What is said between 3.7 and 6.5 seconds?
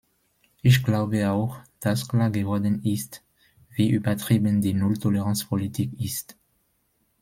übertrieben die Null-Toleranz-Politik ist.